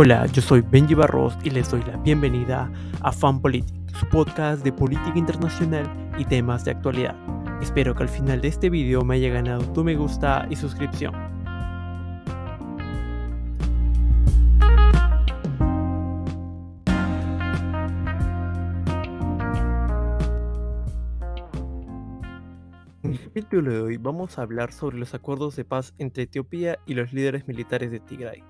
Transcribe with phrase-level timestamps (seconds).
[0.00, 2.70] Hola, yo soy Benji Barros y les doy la bienvenida
[3.00, 7.16] a Fan Politics, su podcast de política internacional y temas de actualidad.
[7.60, 11.12] Espero que al final de este video me haya ganado tu me gusta y suscripción.
[23.02, 26.78] En el capítulo de hoy vamos a hablar sobre los acuerdos de paz entre Etiopía
[26.86, 28.44] y los líderes militares de Tigray.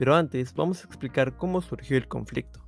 [0.00, 2.66] Pero antes vamos a explicar cómo surgió el conflicto.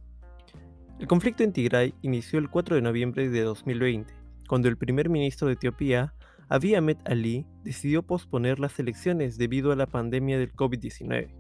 [1.01, 4.13] El conflicto en Tigray inició el 4 de noviembre de 2020,
[4.47, 6.13] cuando el primer ministro de Etiopía,
[6.51, 11.31] Abiy Ahmed Ali, decidió posponer las elecciones debido a la pandemia del COVID-19,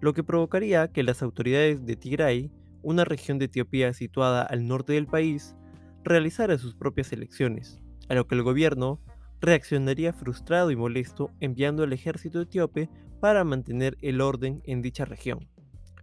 [0.00, 4.92] lo que provocaría que las autoridades de Tigray, una región de Etiopía situada al norte
[4.92, 5.56] del país,
[6.04, 9.00] realizaran sus propias elecciones, a lo que el gobierno
[9.40, 12.88] reaccionaría frustrado y molesto enviando al ejército etíope
[13.20, 15.48] para mantener el orden en dicha región,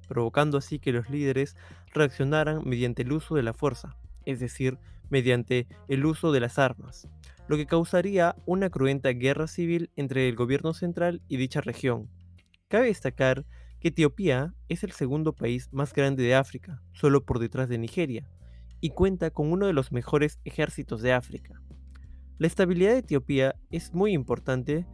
[0.08, 1.56] provocando así que los líderes
[1.94, 4.78] reaccionaran mediante el uso de la fuerza, es decir,
[5.10, 7.08] mediante el uso de las armas,
[7.48, 12.10] lo que causaría una cruenta guerra civil entre el gobierno central y dicha región.
[12.68, 13.46] Cabe destacar
[13.80, 18.28] que Etiopía es el segundo país más grande de África, solo por detrás de Nigeria,
[18.82, 21.62] y cuenta con uno de los mejores ejércitos de África.
[22.38, 24.86] La estabilidad de Etiopía es muy importante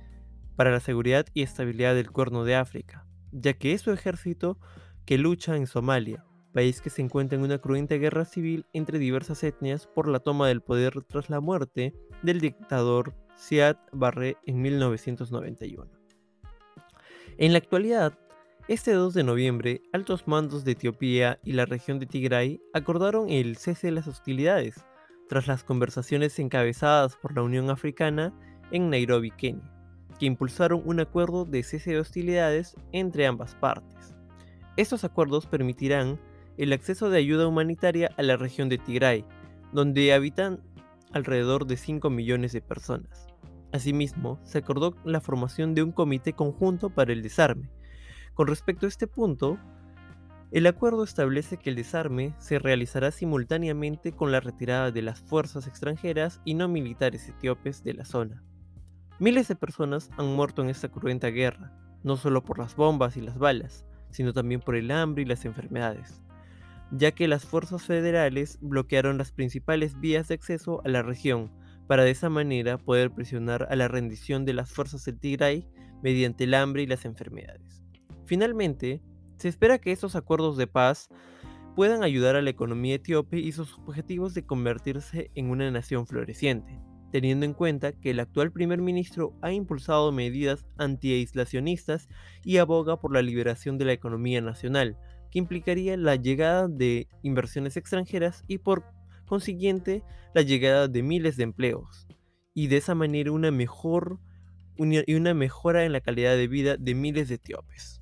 [0.56, 4.59] para la seguridad y estabilidad del Cuerno de África, ya que es su ejército
[5.06, 9.44] que lucha en Somalia, país que se encuentra en una cruenta guerra civil entre diversas
[9.44, 15.89] etnias por la toma del poder tras la muerte del dictador Siad Barre en 1991.
[17.39, 18.19] En la actualidad,
[18.67, 23.58] este 2 de noviembre, altos mandos de Etiopía y la región de Tigray acordaron el
[23.58, 24.75] cese de las hostilidades,
[25.31, 28.33] tras las conversaciones encabezadas por la Unión Africana
[28.69, 29.63] en Nairobi, Kenia,
[30.19, 34.13] que impulsaron un acuerdo de cese de hostilidades entre ambas partes.
[34.75, 36.19] Estos acuerdos permitirán
[36.57, 39.23] el acceso de ayuda humanitaria a la región de Tigray,
[39.72, 40.59] donde habitan
[41.13, 43.27] alrededor de 5 millones de personas.
[43.72, 47.69] Asimismo, se acordó la formación de un comité conjunto para el desarme.
[48.33, 49.57] Con respecto a este punto,
[50.51, 55.66] el acuerdo establece que el desarme se realizará simultáneamente con la retirada de las fuerzas
[55.66, 58.44] extranjeras y no militares etíopes de la zona.
[59.17, 61.72] Miles de personas han muerto en esta cruenta guerra,
[62.03, 65.45] no solo por las bombas y las balas, sino también por el hambre y las
[65.45, 66.22] enfermedades,
[66.91, 71.50] ya que las fuerzas federales bloquearon las principales vías de acceso a la región
[71.88, 75.66] para de esa manera poder presionar a la rendición de las fuerzas del Tigray
[76.03, 77.83] mediante el hambre y las enfermedades.
[78.25, 79.01] Finalmente,
[79.41, 81.09] se espera que estos acuerdos de paz
[81.75, 86.79] puedan ayudar a la economía etíope y sus objetivos de convertirse en una nación floreciente,
[87.12, 92.07] teniendo en cuenta que el actual primer ministro ha impulsado medidas anti-aislacionistas
[92.44, 94.96] y aboga por la liberación de la economía nacional,
[95.31, 98.84] que implicaría la llegada de inversiones extranjeras y por
[99.25, 100.03] consiguiente
[100.35, 102.07] la llegada de miles de empleos,
[102.53, 104.19] y de esa manera una mejor
[104.78, 108.00] una mejora en la calidad de vida de miles de etíopes.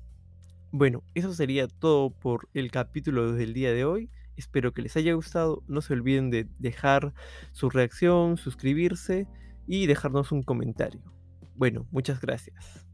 [0.72, 4.08] Bueno, eso sería todo por el capítulo del día de hoy.
[4.36, 5.64] Espero que les haya gustado.
[5.66, 7.12] No se olviden de dejar
[7.50, 9.26] su reacción, suscribirse
[9.66, 11.02] y dejarnos un comentario.
[11.56, 12.86] Bueno, muchas gracias.